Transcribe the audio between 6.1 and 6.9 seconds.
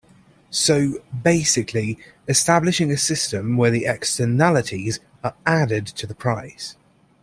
price.